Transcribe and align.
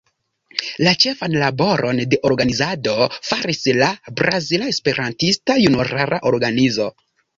La 0.85 0.91
ĉefan 1.03 1.35
laboron 1.41 1.99
de 2.13 2.19
organizado 2.29 2.95
faris 3.27 3.61
la 3.83 3.91
Brazila 4.23 4.71
Esperantista 4.75 5.59
Junulara 5.67 6.23
Organizo. 6.33 6.89